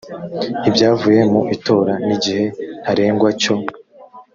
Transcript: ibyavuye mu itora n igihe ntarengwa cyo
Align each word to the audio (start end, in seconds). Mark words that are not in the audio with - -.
ibyavuye 0.69 1.21
mu 1.31 1.41
itora 1.55 1.93
n 2.07 2.09
igihe 2.15 2.43
ntarengwa 2.81 3.29
cyo 3.41 3.55